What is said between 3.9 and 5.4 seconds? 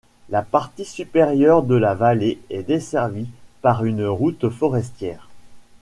route forestière.